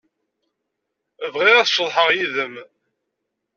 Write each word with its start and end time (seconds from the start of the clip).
Bɣiɣ 1.33 1.57
ad 1.59 1.67
ceḍḥeɣ 1.69 2.09
yid-m. 2.15 2.55